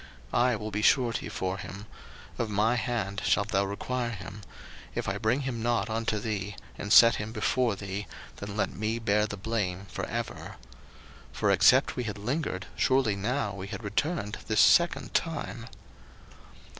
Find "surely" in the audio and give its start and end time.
12.75-13.15